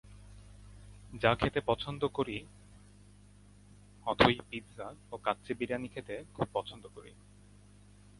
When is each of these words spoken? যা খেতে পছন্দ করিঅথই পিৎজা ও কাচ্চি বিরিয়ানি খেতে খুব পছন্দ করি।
যা 1.13 1.31
খেতে 1.35 1.59
পছন্দ 1.61 2.01
করিঅথই 2.13 2.47
পিৎজা 4.49 4.87
ও 5.11 5.17
কাচ্চি 5.17 5.53
বিরিয়ানি 5.53 5.87
খেতে 5.87 6.15
খুব 6.33 6.47
পছন্দ 6.53 6.83
করি। 6.95 7.11